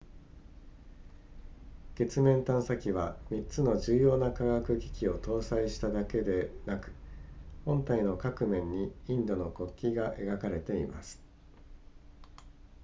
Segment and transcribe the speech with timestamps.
[1.93, 6.91] 月面探査機は3つの重要な科学機器を搭載しただけでなく
[7.65, 11.21] 本体の各面にインドの国旗が描かれています